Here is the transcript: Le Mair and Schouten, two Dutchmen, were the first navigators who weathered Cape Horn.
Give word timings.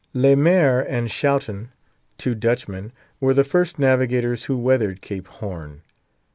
Le 0.15 0.35
Mair 0.35 0.81
and 0.91 1.11
Schouten, 1.11 1.67
two 2.17 2.33
Dutchmen, 2.33 2.91
were 3.19 3.35
the 3.35 3.43
first 3.43 3.77
navigators 3.77 4.45
who 4.45 4.57
weathered 4.57 4.99
Cape 4.99 5.27
Horn. 5.27 5.83